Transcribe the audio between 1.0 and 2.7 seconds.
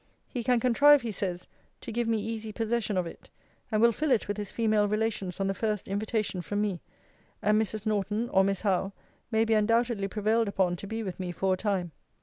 he says, to give me easy